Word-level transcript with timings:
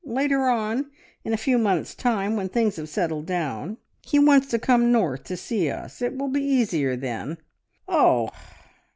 Later 0.03 0.45
on, 0.49 0.89
in 1.23 1.31
a 1.31 1.37
few 1.37 1.59
months' 1.59 1.93
time, 1.93 2.35
when 2.35 2.49
things 2.49 2.77
have 2.77 2.89
settled 2.89 3.27
down, 3.27 3.77
he 4.03 4.17
wants 4.17 4.47
to 4.47 4.57
come 4.57 4.91
north 4.91 5.25
to 5.25 5.37
see 5.37 5.69
us. 5.69 6.01
It 6.01 6.17
will 6.17 6.29
be 6.29 6.41
easier 6.41 6.95
then..." 6.95 7.37
"Oh!" 7.87 8.31